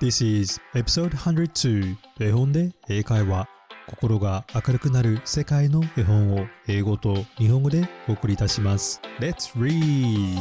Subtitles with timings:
[0.00, 3.48] This is episode 102絵本で英会話。
[3.88, 9.00] 心が明るくなる世界の絵本を英語と日本語でお送りいたします。
[9.18, 10.40] Let's read!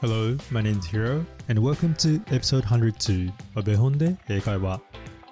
[0.00, 4.80] Hello, my name is Hiro and welcome to episode 102 of 絵本で英会話。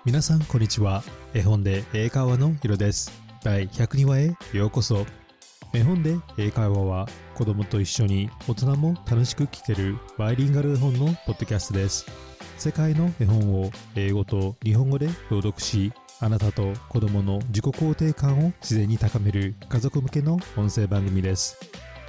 [0.05, 1.03] 皆さんこんにちは。
[1.35, 3.11] 絵本で英会話のヒロです。
[3.43, 5.05] 第102話へようこそ。
[5.73, 12.07] 絵本で英会話は子供と一緒に大人も楽しく聞けるバイリンガル絵本のポッドキャストです。
[12.59, 21.57] 世界の絵本を英語と日本語で朗読しあなたと子供の自己肯定感を自然に高める家族向けの音声番組です。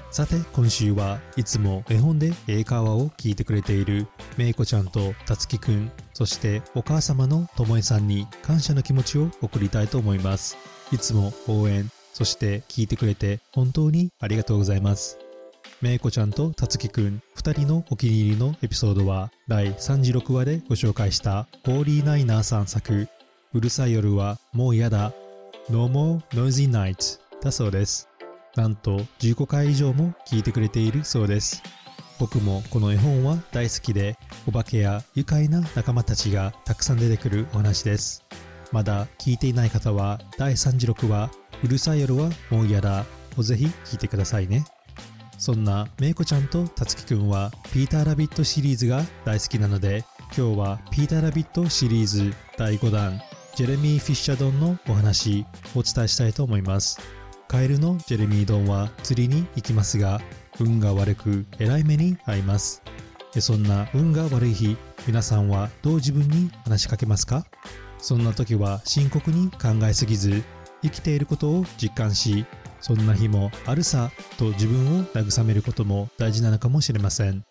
[0.10, 10.58] さて今週はいつも絵本で英会話を聞いてくれているめいこちゃんとたつきくんそしてお母様のともえさんに感謝の気持ちを送りたいと思います。
[10.92, 15.18] いつも応援そして聞いてくれて本当にありがとうございます。
[15.82, 23.08] めいこちゃんとたつきくん2人のお気に入りのエピソードは第36話でご紹介したホーリーナイナーさん作
[23.54, 25.12] うるさい夜はもう嫌だ
[25.70, 28.08] No More Noisy Night だそうです。
[28.56, 31.64] なんと15回以上も聞いてくれているそうです。
[32.20, 34.16] 僕もこの絵本は大好きで
[34.48, 38.24] お化けや愉快な仲間たちがたくさん出てくるお話です。
[38.72, 41.32] まだ聞いていない方は第36話
[41.64, 43.06] うるさい夜はもう嫌だ
[43.38, 44.66] をぜひ聞いてくださいね。
[45.38, 50.06] そんなめいこちゃんとたつきくんはピーターラビットシリーズが大好きなので
[50.38, 53.20] 今日はピーターラビットシリーズ第5弾
[53.56, 55.46] ジェレミー・フィッシャドンのお話
[55.76, 57.00] をお伝えしたいと思います。
[57.48, 60.22] カエルのジェレミードンは釣りに行きますが
[60.60, 62.84] 運が悪くえらい目に遭います。
[63.40, 64.78] そんな運が悪い日
[65.08, 67.46] 皆さんはどう自分に話しかけますか？
[67.98, 70.44] そんな時は深刻に考えすぎず
[70.82, 72.46] 生きていることを実感し
[72.80, 77.46] そんな日もあるさと自分を慰めることも大事なのかもしれません。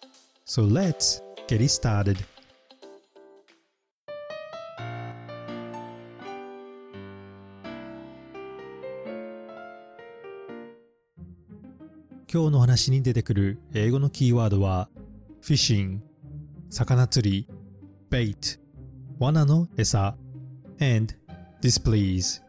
[0.44, 2.16] So let's get it started.
[12.32, 14.88] 今日の話に出てくる英語のキーワードは
[15.42, 15.98] fishing
[16.68, 17.48] 魚釣り
[18.08, 18.60] bait
[19.18, 20.16] 罠の餌
[20.80, 21.14] and
[21.60, 22.40] displease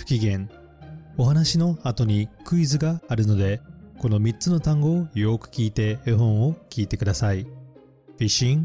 [0.00, 0.48] 不機嫌。
[1.18, 3.60] お話の後にクイズがあるので
[3.98, 7.46] この3つの単語をよく聞いて絵本を聞いてください。
[8.18, 8.64] Fishing,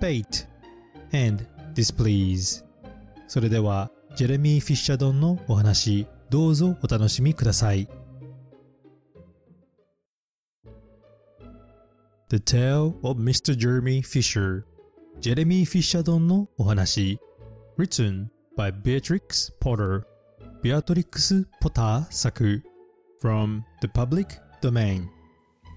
[0.00, 0.48] Bait,
[1.12, 1.44] and
[1.74, 2.64] Displease
[3.28, 7.88] それではジェレミー・フィッシャドンのお話どうぞお楽しみください。
[12.28, 13.56] The Tale of Mr.
[13.56, 14.64] Jeremy Fisher
[15.20, 17.20] ジェレミー・フィッシャドンのお話。
[17.78, 18.26] Written
[18.58, 20.02] by Beatrix Potter
[20.66, 22.60] ビアトリックス・ポター作
[23.22, 24.26] From the Public
[24.60, 25.06] Domain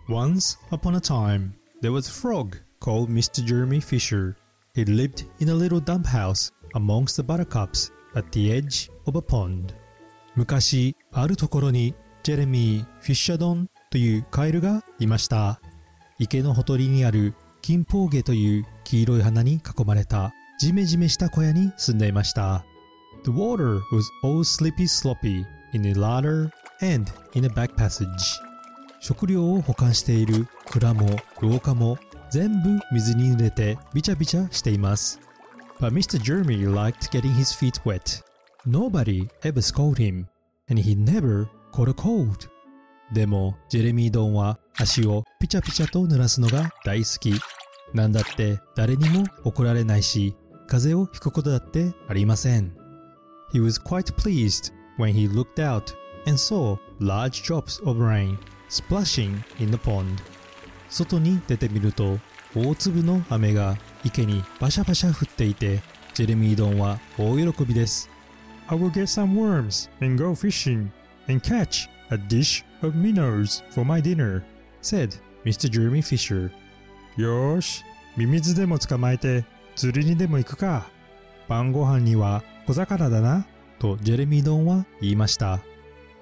[0.09, 3.45] Once upon a time, there was a frog called Mr.
[3.45, 4.35] Jeremy Fisher.
[4.73, 9.21] He lived in a little dump house amongst the buttercups at the edge of a
[9.21, 9.75] pond.
[10.35, 15.61] 昔、あるところにジェレミー・フィッシャドンというカエルがいました。
[16.17, 22.65] 池のほとりにある金峰ゲという黄色い花に囲まれたジメジメした小屋に住んでいました。
[23.23, 28.39] The water was all slippy sloppy in the ladder and in the back passage.
[29.01, 31.07] 食料を保管している蔵も
[31.41, 31.97] 廊下も
[32.29, 35.19] 全部水に濡れてびちゃびちゃしています。
[35.79, 36.19] But Mr.
[36.19, 38.21] Jeremy liked getting his feet wet.
[38.67, 40.25] Nobody ever scolded him,
[40.69, 42.49] and he never caught a cold.
[43.13, 47.33] でも、ジェレミー・ドンは足をピチャピチャと濡らすのが大好き。
[47.93, 50.35] なんだって誰にも怒られないし、
[50.67, 52.78] 風邪をひくことだってありません。
[53.51, 55.93] He was quite pleased when he looked out
[56.27, 58.37] and saw large drops of rain
[58.69, 60.21] splashing in the pond.
[60.89, 62.19] 外に出てみると
[62.55, 65.81] 大粒の雨が池にバシャバシャ降っていて
[66.13, 68.09] ジェレミードンは大喜びです。
[68.67, 70.89] I will get some worms and go fishing
[71.27, 74.43] and catch a dish of minnows for my dinner,
[74.81, 75.69] said Mr.
[75.69, 76.51] Jeremy Fisher.
[77.17, 77.83] よーし、
[78.15, 79.43] ミミズでも捕まえて
[79.75, 80.87] 釣りにでも行くか。
[81.47, 83.47] 晩ご飯には小魚だな、
[83.79, 85.59] とジェレミー・ドンは言いました。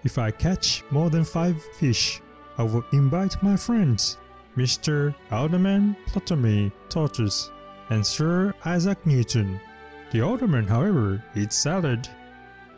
[0.05, 2.23] If I catch more than five fish,
[2.55, 4.17] I will invite my friends,
[4.55, 5.13] Mr.
[5.29, 7.51] Alderman Ptolemy Tortoise
[7.89, 9.59] and Sir Isaac Newton.
[10.13, 11.99] The Alderman, however, eats salad.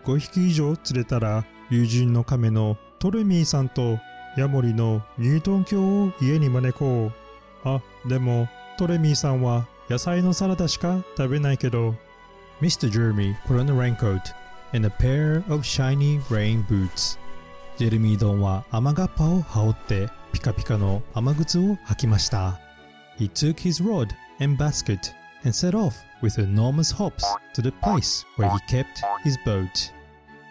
[0.03, 3.99] 5匹以上釣れたら友人の亀のトレミーさんと
[4.35, 7.11] ヤモリのニュートン教を家に招こ
[7.63, 7.69] う。
[7.69, 8.49] あ、でも
[8.79, 11.93] トレミーさんは野菜のサラダしか食べないけど
[12.61, 12.91] Mr.
[12.91, 14.33] Jeremy put on a raincoat
[14.73, 17.17] and a pair of shiny rain boots.
[17.77, 22.59] ジェレミー・ドンは雨がっぱを羽織ってピカピカの雨靴を履きました。
[23.17, 25.13] he took his rod and basket
[25.43, 27.23] and set off with enormous hops
[27.53, 29.93] to the place where he kept his boat.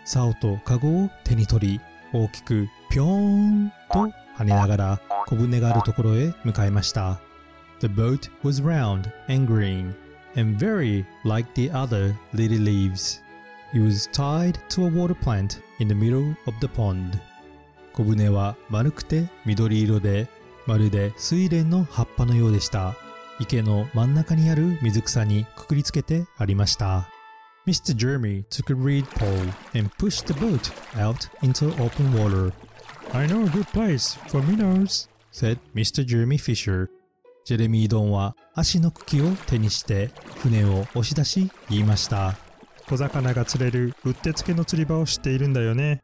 [0.04, 1.80] 竿とカゴを手に取り、
[2.14, 7.20] 大きくぴょーんと跳ねながら小舟があるところへ向かいました。
[7.80, 9.94] The boat was round and green
[10.37, 13.21] and very like the other lily leaves.
[13.73, 17.19] It was tied to a water plant in the middle of the pond.
[17.93, 20.27] 小舟は丸くて緑色で
[20.65, 22.95] まるで睡蓮の葉っぱのようでした。
[23.39, 27.09] 池の真ん中にある水草にくくりつけてありました。
[27.65, 27.95] Mr.
[27.95, 32.53] Jeremy took a reed pole and pushed the boat out into open water.
[33.13, 36.05] I know a good place for minnows, said Mr.
[36.05, 36.89] Jeremy Fisher.
[37.48, 40.10] ジェレミー・ドンは足の茎を手にして
[40.42, 42.36] 船を押し出し言いました。
[42.86, 46.02] 小魚が釣れるうってつけの釣り場を知っているんだよね。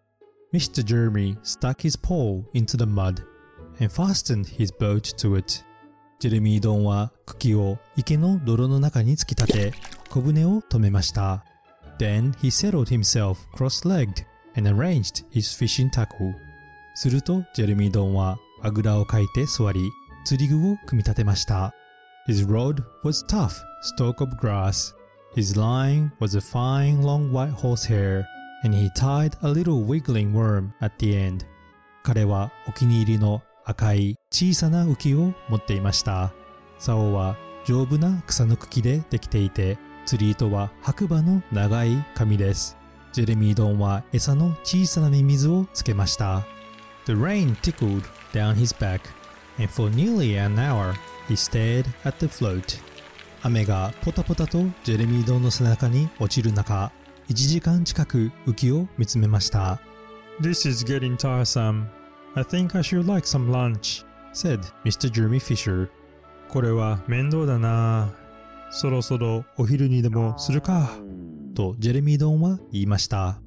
[0.55, 0.82] Mr.
[0.82, 3.23] Jeremy stuck his pole into the mud
[3.79, 5.62] and fastened his boat to it.
[6.19, 9.75] ジェレミー・ドンは茎を池の泥の中に突き立て
[10.08, 11.44] 小舟を止めました。
[11.99, 14.25] Then he settled himself cross-legged
[14.56, 16.32] and arranged his fishing tackle.
[16.94, 19.91] するとジェレミー・ドンはあぐらをかいて座り
[20.25, 21.75] 釣り具を組み立てました。
[22.26, 24.94] His rod was tough stalk of grass.
[25.37, 28.25] His line was a fine long white horsehair
[28.65, 31.44] and he tied a little wiggling worm at the end.
[32.03, 36.32] 彼はお気に入りの赤い小さな浮きを持っていました。
[36.79, 37.37] 竿は
[37.67, 42.77] 丈夫な草の茎でできていて、釣り糸は白馬の長い紙です。
[43.12, 46.44] ジェレミー・ドンは餌の小さなミミズをつけました。
[47.06, 49.00] The rain tickled down his back,
[49.59, 50.95] and for nearly an hour
[51.29, 52.81] he stared at the float.
[53.43, 56.91] 雨がポタポタとジェレミー・ドンの背中に落ちる中、
[57.29, 59.81] 1時間近く浮きを見つめました。
[60.41, 61.85] This is getting tiresome.
[62.35, 64.05] I think I should like some lunch.
[64.33, 65.11] said Mr.
[65.11, 65.89] Jeremy Fisher.
[66.49, 68.12] これは面倒だな。
[68.71, 70.91] そろそろお昼にでもするか。
[71.55, 73.41] とジェレミー・ドンは言いました。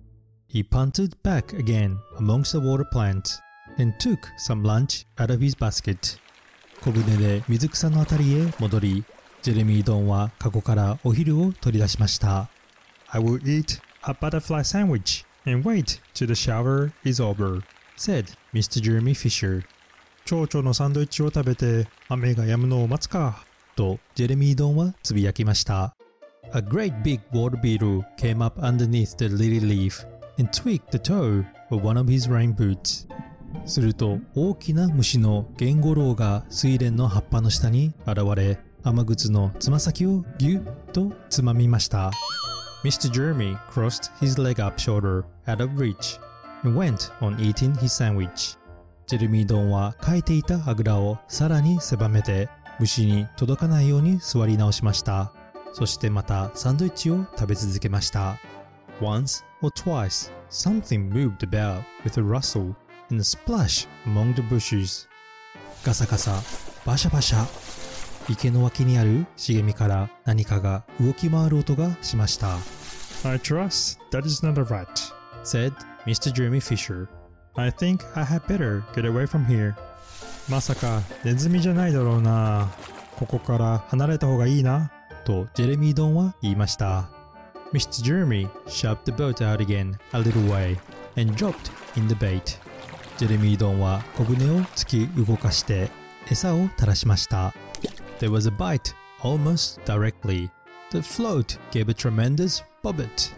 [0.49, 3.39] He punted back again amongst the water plants
[3.77, 6.19] and took some lunch out of his basket.
[6.81, 9.03] 小舟で水草のあたりへ戻り、
[9.41, 12.49] ジェレミー・ドンはカゴからお昼を取り出しました。
[13.09, 17.61] I will eat a butterfly sandwich and wait till the shower is over.
[17.97, 18.81] said Mr.
[18.81, 19.63] Jeremy Fisher.
[20.25, 23.43] 蝶々のサンドイッチを食べて雨が止むのを待つか。
[23.75, 25.95] とジェレミー・ドンはつぶやきました。
[26.53, 30.05] A great big water beetle came up underneath the lily leaf
[30.37, 33.07] and tweaked the toe of one of his rain boots.
[33.65, 42.11] すると大きな虫のゲンゴロウが睡蓮の葉っぱの下に現れ雨靴のつま先をギュッとつまみました。
[42.83, 43.09] Mr.
[43.11, 46.19] Jeremy crossed his leg up shoulder out of reach
[46.63, 48.57] and went on eating his sandwich.
[49.07, 52.49] ジェレミー・ドンはかいていたあぐらをさらに狭めて
[52.79, 55.33] 虫に届かないように座り直しました。
[55.73, 58.37] そしてまたサンドイッチを食べ続けました。
[59.01, 62.73] Once or twice, something moved about with a rustle
[63.09, 65.07] and splash among the bushes.
[65.83, 66.41] ガサガサ、
[66.85, 67.45] バシャバシャ。
[68.29, 72.57] 池の脇にある茂みから何かが動き回る音がしました。
[73.23, 74.87] I trust that is not a rat.
[75.43, 75.73] said
[76.05, 76.31] Mr.
[76.31, 77.07] Jeremy Fisher.
[77.55, 79.73] I think I had better get away from here.
[80.49, 82.69] まさかネズミじゃないだろうな。
[83.17, 84.91] ここから離れた方がいいな。
[85.25, 87.09] とジェレミー・ドンは言いました。
[87.73, 88.03] Mr.
[88.03, 90.77] Jeremy shoved the boat out again a little way
[91.17, 92.59] and dropped in the bait.
[93.17, 95.89] ジェレミー・ドンは小舟を突き動かして
[96.29, 97.51] 餌を垂らしました。
[98.19, 100.49] There was a bite almost directly.
[100.91, 103.33] The float gave a tremendous bobbit.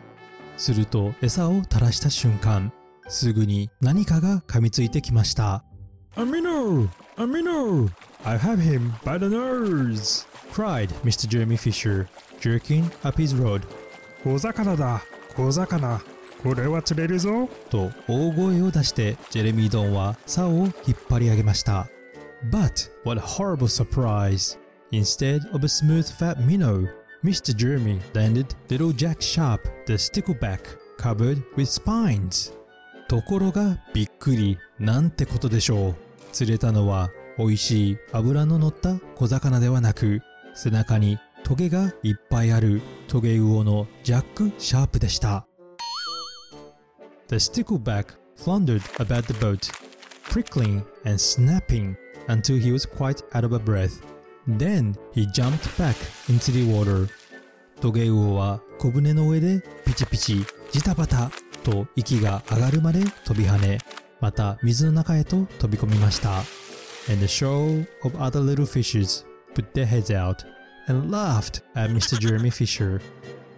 [0.58, 2.74] すると餌を垂らした瞬間、
[3.08, 5.64] すぐに何かが噛みついてきました。
[6.18, 6.90] A minnow!
[7.16, 7.90] A minnow!
[8.26, 10.28] I have him by the nose!
[10.52, 11.26] cried Mr.
[11.26, 12.06] Jeremy Fisher,
[12.42, 13.62] jerking up his rod.
[14.26, 15.02] 小魚だ
[15.38, 16.02] 小魚
[16.44, 21.88] これは釣れるぞと大声を出してジェレミー・ドンは竿を引っ張り上げました。
[22.50, 24.58] But what a horrible surprise!
[24.92, 26.88] Instead of a smooth fat minnow,
[27.24, 27.54] Mr.
[27.54, 30.60] Jeremy landed little Jack Sharp, the stickleback,
[30.98, 32.54] covered with spines.
[33.10, 35.96] ところがびっくり、なんてことでしょう。
[36.32, 40.22] 釣れたのは美味しい脂の乗った小魚ではなく、
[40.54, 45.49] 背中にトゲがいっぱいあるトゲウオのジャック・シャープでした。
[47.30, 48.06] The stickleback
[48.36, 49.70] floundered about the boat,
[50.24, 51.96] prickling and snapping
[52.28, 54.02] until he was quite out of breath.
[54.48, 55.96] Then he jumped back
[56.28, 57.08] into the water.
[57.82, 61.30] トゲウオは小舟の上でピチピチジタバタ
[61.64, 63.78] と息が上がるまで飛び跳ね、
[64.20, 66.40] また水の中へと飛び込みました。
[67.12, 70.38] And the show of other little fishes put their heads out
[70.88, 72.18] and laughed at Mr.
[72.18, 73.00] Jeremy Fisher.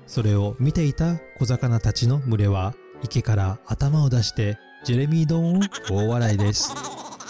[0.07, 6.73] それを見ていた小魚たちの群れは池から頭を出してジェレミー丼を大笑いです。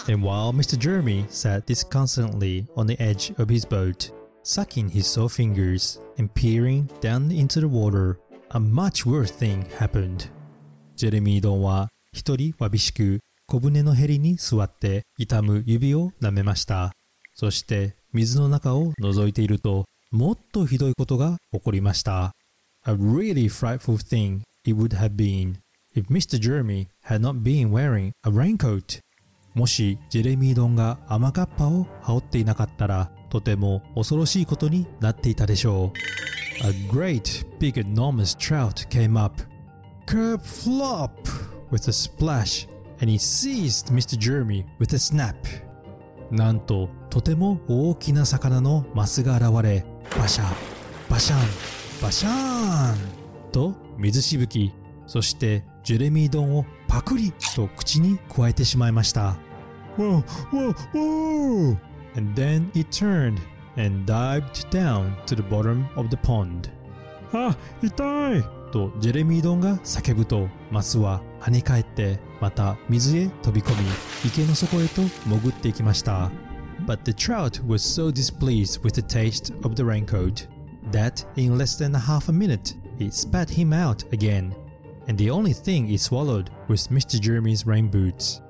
[0.08, 0.78] And while Mr.
[0.78, 4.12] Jeremy sat disconsolately on the edge of his boat,
[4.44, 8.18] sucking his sore fingers and peering down into the water,
[8.50, 10.30] a much worse thing happened.
[10.96, 16.94] ジェレミードーンは一人わびしく小舟のへりに座って痛む指を舐めました。
[17.36, 22.34] そして水の中を覗いているともっとひどいことが起こりました。
[22.86, 25.58] A really frightful thing it would have been
[25.94, 26.40] if Mr.
[26.40, 29.02] Jeremy had not been wearing a raincoat.
[29.54, 36.66] もしジェレミードンが雨がっぱを羽織っていなかったらとても恐ろしいことになっていたでしょう。
[36.66, 39.42] A great big enormous trout came up.
[40.06, 41.12] Kerb flop
[41.72, 42.68] with a splash
[43.02, 44.18] and he seized Mr.
[44.18, 45.36] Jeremy with a snap.
[46.32, 49.86] なんととても大きな魚のマスが現れ
[50.18, 50.46] バシャ
[51.10, 51.40] バシャン
[52.02, 53.21] バシャーン
[53.52, 54.74] と水しぶき
[55.08, 59.38] そしてジェレミー丼をパクリと口に加えてしまいました
[59.98, 61.78] Whoa, whoa, whoa!
[62.16, 63.40] And then it turned
[63.78, 66.70] and dived down to the bottom of the pond
[67.34, 73.88] あ、痛いとジェレミードンが叫ぶとマスは跳ね返ってまた水へ飛び込み
[74.26, 76.32] 池の底へと潜っていきました
[76.86, 80.48] But the trout was so displeased with the taste of the raincoat
[80.92, 84.54] that in less than half a minute it spat him out again
[85.08, 87.20] and the only thing it swallowed was Mr.
[87.20, 88.42] Jeremy's rain boots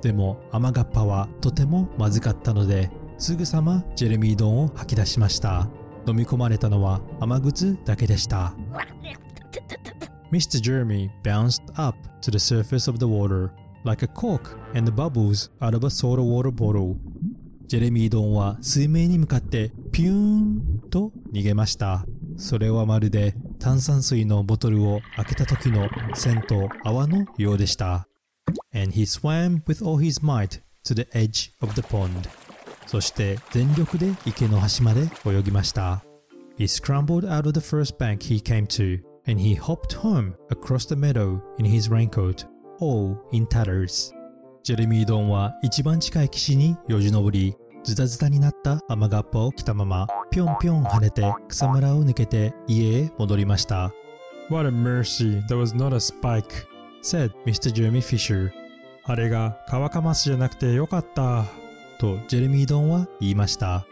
[0.00, 5.68] でも雨がっぱはとてもまずかったのですぐさまジェレミー丼を吐き出しました
[6.06, 8.54] 飲み込まれたのは雨靴だけでした
[10.30, 10.60] Mr.
[10.60, 13.50] Jeremy bounced up to the surface of the water
[13.84, 16.96] like a cork and the bubbles out of a soda water bottle.
[17.66, 22.04] ジェレミー丼は水面に向かってピューンと逃げました。
[22.36, 28.08] それはまるで炭酸水のボトルを開けた時の線と泡のようでした。
[28.74, 32.28] And he swam with all his might to the edge of the pond.
[32.86, 36.02] そして全力で池の端まで泳ぎました。
[36.58, 40.96] He scrambled out of the first bank he came to, and he hopped home across the
[40.96, 42.46] meadow in his raincoat,
[42.80, 44.12] all in tatters.
[44.64, 47.54] ジェレミードンは一番近い岸によじ登り、
[47.88, 53.94] ズタズタになった雨がっぱを着たまま、ぴょんぴょん跳ねて草むらを抜けて家へ戻りました。
[54.50, 56.66] What a mercy, there was not a spike.
[57.00, 57.72] said Mr.
[57.72, 58.52] Jeremy Fisher.
[59.04, 61.46] あれが乾かますじゃなくてよかった。
[61.98, 63.86] とジェレミードンは言いました。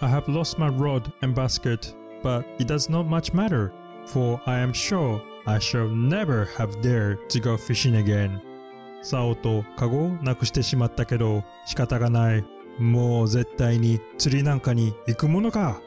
[0.00, 3.70] I have lost my rod and basket, but it does not much matter,
[4.06, 8.40] for I am sure I shall never have dared to go fishing again.
[9.02, 12.57] 竿とカゴをなくしてしまったけど仕方がない。
[12.78, 15.80] もう絶対に釣りなんかに行くものか。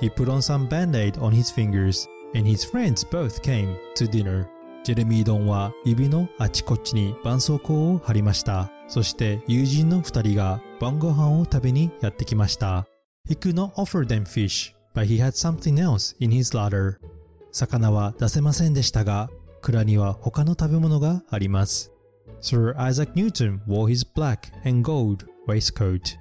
[0.00, 4.46] He put on some band-aid on his fingers, and his friends both came to dinner.
[4.84, 8.70] ジェレミードンは指のあちこちに絆創膏を貼りました。
[8.86, 12.86] そして友人の二人が晩ご飯を食べにやってきました。
[13.28, 16.96] He could not offer them fish, but he had something else in his larder.
[17.52, 19.28] 魚は出せませんでしたが、
[19.60, 21.92] 蔵には他の食べ物があります。
[22.40, 26.17] Sir Isaac Newton wore his black and gold waistcoat.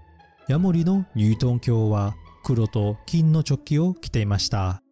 [0.48, 4.82] ヤモリのニュートン教は黒と金のチョッキを着ていました。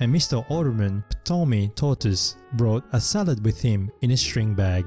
[0.00, 0.42] And Mr.
[0.48, 4.86] Alderman Ptolemy Tortoise brought a salad with him in a string bag.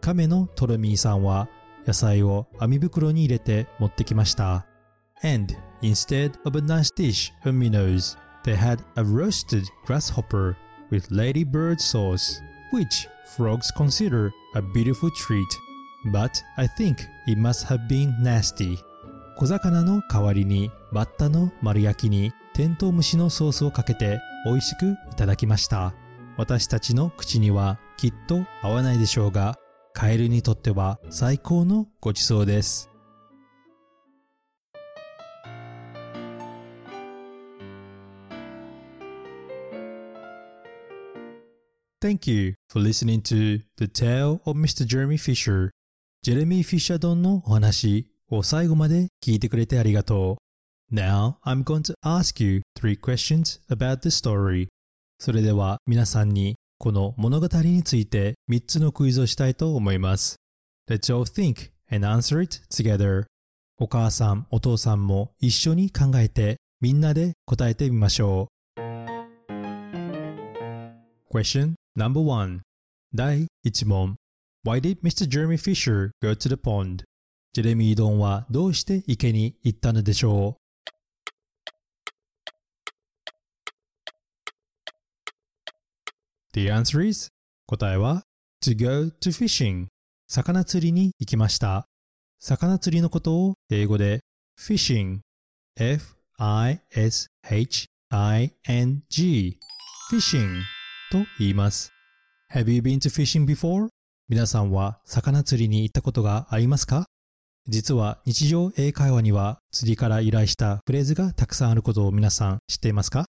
[0.00, 1.48] 亀のトロミーさんは
[1.86, 4.66] 野菜を網袋に入れて持ってきました。
[5.22, 10.56] And instead of a nice dish of minnows, they had a roasted grasshopper
[10.90, 12.40] with ladybird sauce,
[12.72, 15.48] which frogs consider a beautiful treat.
[16.05, 16.95] But I think
[17.27, 18.77] it must have been nasty.
[19.37, 25.93] 小魚の代わりにバッタの丸焼きにテントウムシのソースをかけて美味しくいただきました。
[26.37, 29.57] 私たちの口にはきっと合わないでしょうが、
[29.93, 32.89] カエルにとっては最高のごちそうです。
[42.01, 44.85] Thank you for listening to The Tale of Mr.
[44.85, 45.71] Jeremy Fisher
[46.21, 50.95] ジェレミー・フィッシャドンのお話を最後まで聞いてくれてありがとう。
[55.17, 60.35] それでは皆さんにこの物語について3つのクイズをしたいと思います。
[63.79, 68.81] お母さん、お父さんも一緒に考えてみんなで答えてみましょう。
[73.13, 74.17] 第1問。
[74.63, 75.25] Why did Mr.
[75.25, 77.05] Jeremy Fisher go to the pond?
[77.53, 80.61] ジェレミー・ドンはどうして池に行ったのでしょう
[86.51, 87.29] ?The answer is
[87.67, 88.23] 答えは
[88.61, 89.87] to go to fishing
[90.27, 91.87] 魚釣りに行きました。
[92.41, 94.19] 魚釣りのことを英語で
[94.59, 95.19] fishing
[95.77, 96.09] f-i-s-h-i-n-g
[100.11, 100.61] fishing
[101.11, 101.93] と言います。
[102.53, 103.87] Have you been to fishing before?
[104.29, 107.05] 皆さんは魚釣りに行ったことがありますか？
[107.67, 113.25] 実は日常英会話には釣りから由来したフレーズがたくさんあることを皆さん知っていますか？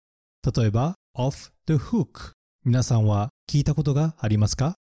[0.55, 2.33] 例えば off the hook
[2.67, 4.75] 皆さんは聞いたことがありますか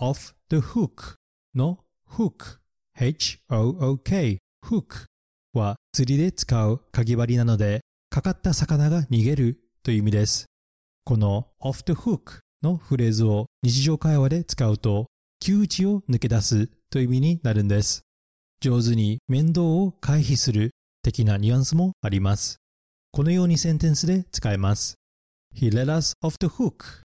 [0.00, 1.16] ？off the hook
[1.56, 2.58] の hook
[2.96, 5.06] h-o-o-k hook
[5.54, 10.46] は釣りで使う鍵針なのでかかった魚が逃げるという意味です。
[11.02, 15.06] この off the hook のフレーズを日常会話で使うと
[15.46, 18.06] 窮地を抜け出すという意味になるんです。
[18.62, 20.70] 上手に面倒を回避する
[21.02, 22.62] 的なニュアンスもあります。
[23.12, 24.94] このようにセンテンスで使えます。
[25.54, 27.02] He let us off the hook.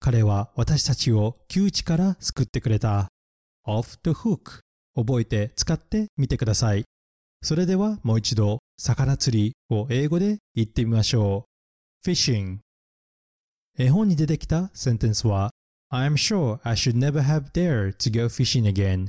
[0.00, 3.06] 彼は私たちを窮地から救ってくれた。
[3.64, 4.62] off the hook
[4.96, 6.82] 覚えて使ってみてください。
[7.40, 11.46] それではもう一度魚釣りを英語で言ってみましょ
[12.04, 12.10] う。
[12.10, 12.58] fishing
[13.78, 15.52] 絵本に出てきたセンテンスは
[15.90, 19.08] I'm sure I should never have dared to go fishing again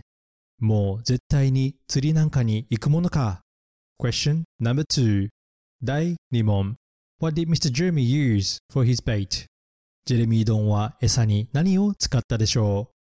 [0.60, 3.42] もう絶対に釣りなんかに行くものか
[4.00, 5.30] Question number two
[5.84, 6.76] 第2問
[7.20, 7.72] What did Mr.
[7.72, 9.48] Jeremy use for his bait?
[10.06, 12.98] ジェレミー・ドンは餌に何を使ったでしょう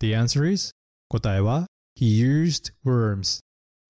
[0.00, 0.72] The answer is
[1.08, 1.66] 答えは
[1.98, 3.40] He used worms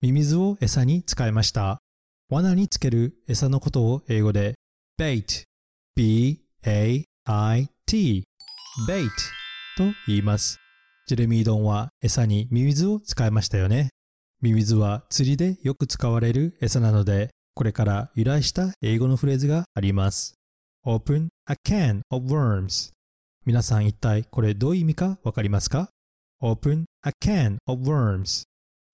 [0.00, 1.80] ミミズを餌に使いました
[2.28, 4.56] 罠につける餌のことを英語で
[4.98, 5.44] bait
[5.94, 7.04] b-a-i-t
[8.88, 9.08] bait
[9.76, 10.58] と言います。
[11.06, 13.90] ジェレミー・ドンは餌にミミズを使いましたよね。
[14.42, 20.34] ミミズは釣りでよく使われる餌なのでこれから由来した英語のフレーズがあります。
[20.84, 22.90] Open a can of worms.
[23.44, 25.90] 皆さん一体これどういう意味かわかりますか
[26.42, 28.42] ？Open a can of worms.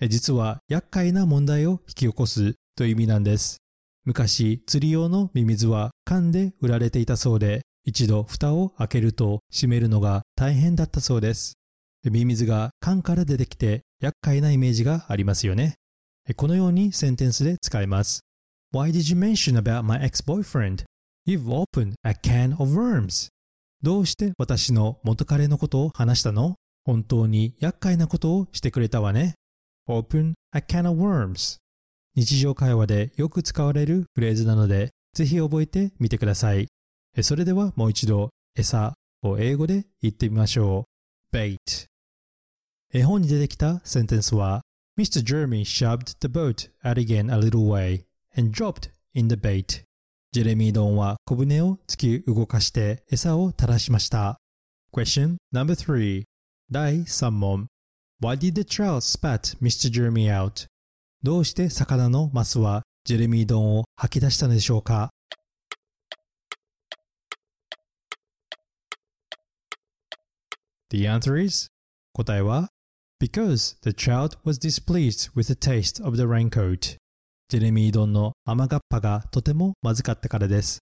[0.07, 3.58] 実は厄介な問題を引き起こすという意味なんです。
[4.04, 11.54] 昔、釣り用のミミズは缶で売られていたそうで、一度蓋を開けると閉めるのが大変だったそうです。
[12.04, 15.74] ミミズが缶から出てきて厄介なイメージがありますよね。
[16.37, 18.22] このようにセンテンスで使います。
[18.74, 20.85] Why did you mention about my ex-boyfriend?
[21.26, 23.28] You've opened a can of worms.
[23.82, 26.56] どうして私の元彼のことを話したの？
[26.85, 29.35] 本当に厄介なことをしてくれたわね。
[29.88, 31.58] Open a can of worms
[32.14, 36.68] 日常会話でよく使われるフレーズなので、ぜひ覚えてみてください。
[37.22, 40.92] それではもう一度、餌を英語で言ってみましょう。
[41.37, 41.59] bait
[42.92, 44.61] 絵本に出てきたセンテンスは
[44.98, 45.22] Mr.
[45.22, 48.05] Jeremy shoved the boat out again a little way
[48.37, 49.85] and dropped in the bait
[50.33, 54.38] ジェレミー・ドンは小舟を突き動かして餌を垂らしました。
[54.92, 56.25] Question number 3
[56.70, 57.66] 第3問
[58.20, 59.90] Why did the trout spat Mr.
[59.90, 60.66] Jeremy out?
[61.24, 65.11] どうして魚のマスはジェレミー丼を吐き出したのでしょうか
[70.90, 71.68] ？The answer is
[72.12, 72.70] 答えは
[73.22, 76.96] Because the trout was displeased with the taste of the raincoat.
[77.48, 80.80] ジェレミー丼の甘がっぱがとてもまずかったからです。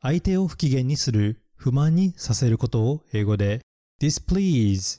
[0.00, 3.60] 相手を不機嫌にする不満にさせることを英語で
[4.00, 4.96] displease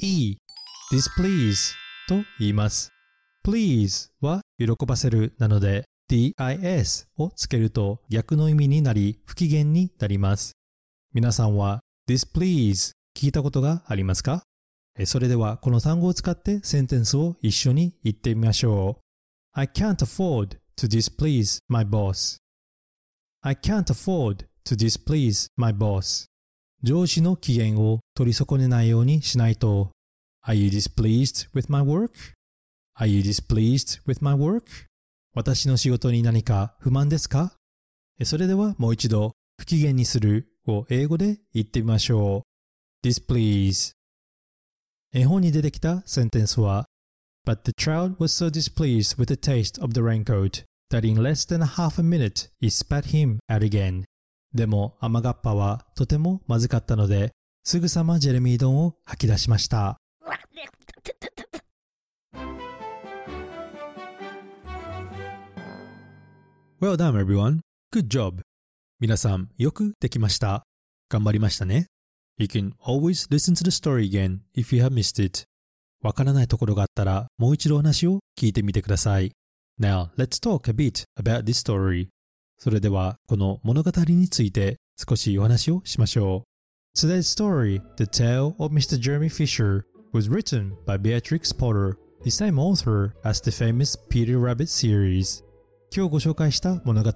[0.00, 0.38] E
[0.92, 1.74] displease
[2.08, 2.90] と言います。
[3.46, 10.54] please は喜ばせるなので dis をつけると逆の意味になり不機嫌になります。
[11.12, 14.42] 皆さんは displease 聞いたことがありますか
[15.04, 19.04] それではこの単語を使ってセンテンスを一緒に言ってみましょう。
[19.52, 22.38] I can't afford to displease my boss.
[23.42, 26.26] I can't afford to displease my boss.
[26.84, 29.92] 上司の機嫌を取り損ねないようにしないと。
[30.46, 32.10] Are you displeased with my work?
[33.00, 34.64] Are you displeased with my work?
[35.34, 37.54] 私の仕事に何か不満ですか
[38.22, 42.44] それではもう一度不機嫌にするを英語で言ってみましょ
[43.02, 43.06] う。
[43.06, 43.94] displease
[45.14, 46.84] 絵本に出てきたセンテンスは
[47.46, 51.46] But the trout was so displeased with the taste of the raincoat that in less
[51.46, 54.04] than a half a minute he spat him out again.
[54.54, 57.32] でも甘がっぱはとてもまずかったので、
[57.64, 59.98] すぐさまジェレミー丼を吐き出しました。
[66.80, 67.60] Well done, everyone.
[67.92, 68.42] Good job.
[69.00, 70.62] 皆さん、よくできました。
[71.08, 71.86] 頑張りましたね。
[72.38, 75.44] You can always listen to the story again if you have missed it.
[76.02, 79.32] わからないところがあったらもう一度話を聞いてみてください。
[79.80, 82.08] Now, let's talk a bit about this story.
[82.58, 86.54] それでは、この物語について少しお話をしましょう。
[86.98, 88.98] Today's story, The Tale of Mr.
[88.98, 94.68] Jeremy Fisher, was written by Beatrix Potter, the same author as the famous Peter Rabbit
[94.68, 95.42] series.
[95.94, 97.10] 今日ご紹介した物語、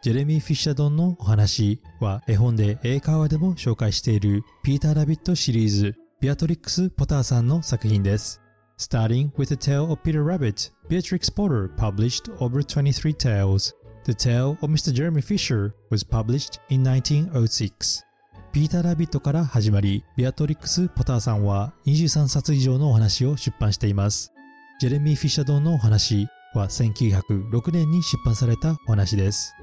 [0.00, 8.40] ジェレミー・フィッシャドンのお話は絵本で英会話でも紹介しているピーター・ラビットシリーズ、ビアトリックス・ポターさんの作品です。
[8.78, 13.74] Starting with the tale of Peter Rabbit, Beatrix Potter published over 23 tales.
[14.04, 14.92] The Tale of Mr.
[14.92, 18.04] Jeremy Fisher was published in 1906.
[18.52, 24.32] ピーター・ラビットから始まり、ビアトリックス・ポターさんは23冊以上のお話を出版しています。
[24.80, 29.54] ジェレミー・フィッシャドンのお話は1906年に出版されたお話です。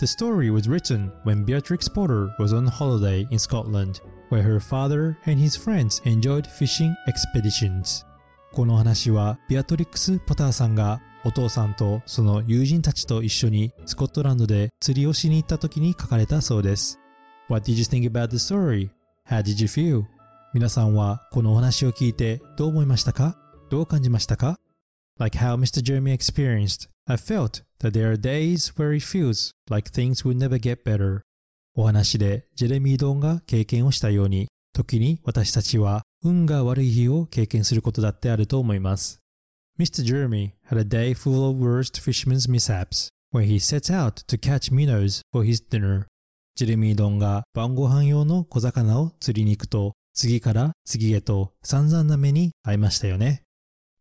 [0.00, 4.00] The story was written when Beatrix Potter was on holiday in Scotland,
[4.30, 8.04] where her father and his friends enjoyed fishing expeditions.
[8.52, 16.98] この話はビアトリックス・ポターさんがお父さんとその友人たちと一緒にスコットランドで釣りをしに行った時に書かれたそうです。
[17.48, 18.90] What did you think about the story?
[19.28, 20.04] How did you feel?
[20.52, 23.38] 皆さんはこのお話を聞いてどう思いましたか
[23.70, 24.56] どう感じましたか
[25.18, 25.82] Like how Mr.
[25.82, 30.58] Jeremy experienced, I felt that there are days where it feels like things will never
[30.58, 31.20] get better.
[31.74, 39.21] お話でジェレミー・ドーンが経験をしたように、時に私たちは運が悪い日を経験することだってあると思います。
[39.82, 40.04] Mr.
[40.04, 44.70] Jeremy had a day full of worst fisherman's mishaps when he set out to catch
[44.70, 46.06] minnows for his dinner.
[46.54, 53.42] ジェレミー・ドンが晩ご飯用の小魚を釣りに行くと次から次へと散々な目に遭いましたよね。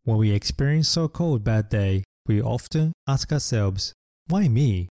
[0.06, 3.94] When we experience so called bad day, we often ask ourselves,
[4.30, 4.88] why me?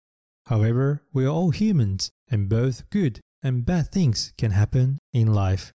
[0.47, 5.71] However, we are all humans and both good and bad things can happen in life.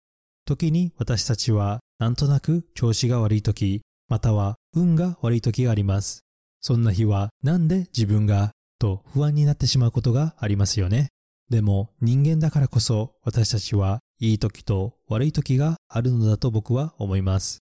[0.44, 6.24] 時に私たちはなんとなく調子が悪い時、または運が悪い時があります。
[6.60, 11.08] そんな日はなんで自分がと不安になってしまうことがありますよね。
[11.50, 17.58] でも人間だからこそ私たちはいい時と悪い時があるのだと僕は思います。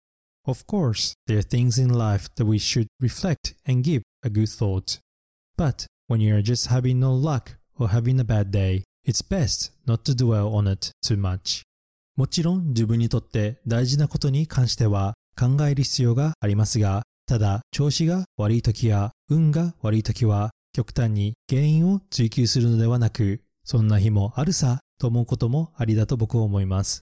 [0.46, 4.48] Of course, there are things in life that we should reflect and give a good
[4.48, 5.00] thought.
[5.58, 9.72] But when you are just having no luck or having a bad day, it's best
[9.86, 11.64] not to dwell on it too much.
[12.16, 27.02] もちろん自分にとって大事なことに関しては考える必要がありますが、ただ調子が悪い時や運が悪い時は極端に原因を追求するのではなく、そんな日もあるさと思うこともありだと僕は思います。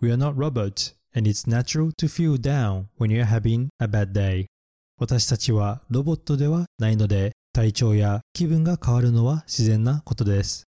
[0.00, 4.12] We are not robots and it's natural to feel down when you're having a bad
[4.12, 4.46] day.
[4.98, 10.64] 私たちはロボットではないので体調や気分が変わるのは自然なことです。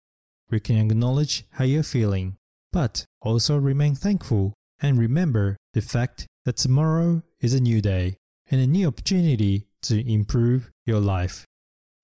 [0.50, 2.34] We can acknowledge how you're feeling
[2.72, 8.16] but also remain thankful and remember the fact that tomorrow is a new day
[8.50, 11.44] and a new opportunity to improve your life.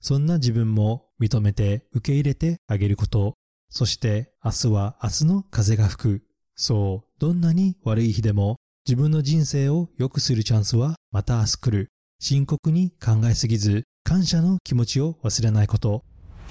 [0.00, 3.34] そんな自分も認めて受け入れてあげること。
[3.70, 6.22] そして明日は明日の風が吹く。
[6.56, 11.88] そう、どんなに悪い日でも自分の人生を良くするチャンスはまた明日来る。
[12.18, 16.04] 深刻に考えすぎず、感謝の気持ちを忘れないこと。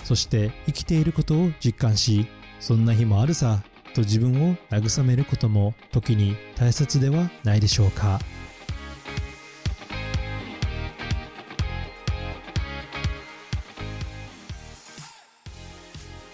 [0.03, 2.27] そして生きていることを実感し、
[2.59, 8.19] そんな日もあるさと自分を慰めることも時に大切ではないでしょうか。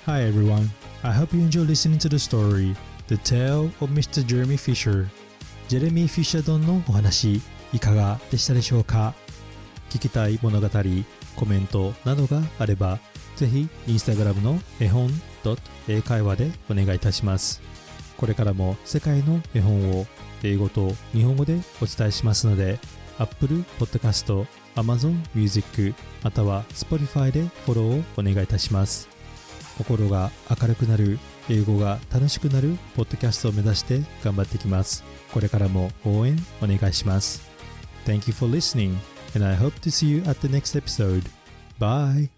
[0.05, 0.69] Hi everyone,
[1.03, 2.75] I hope you enjoy listening to the story
[3.07, 4.23] The Tale of Mr.
[4.25, 5.07] Jeremy Fisher.
[5.67, 7.41] ジェレミー・フィッシャドンのお話
[7.73, 9.13] いかがでしたでしょうか？
[9.89, 10.69] 聞きたい物語、
[11.35, 12.99] コメントなどがあれば
[13.35, 15.09] ぜひインスタグラムの絵本
[15.87, 17.61] 英会話でお願いいたします。
[18.17, 20.07] これからも世界の絵本を
[20.43, 22.79] 英語と日本語でお伝えしますので、
[23.19, 29.07] Apple Podcast、Amazon Music または Spotify でフォローをお願いいたします。
[29.77, 35.03] 心が明るくなる、英語が楽しくなるポッドキャストを目指して頑張っていきます。
[35.31, 37.41] これからも応援お願いします。
[38.05, 38.95] Thank you for listening
[39.35, 41.23] and I hope to see you at the next episode.
[41.79, 42.36] Bye!